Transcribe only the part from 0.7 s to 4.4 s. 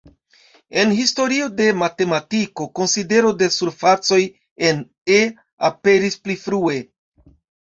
En historio de matematiko konsidero de surfacoj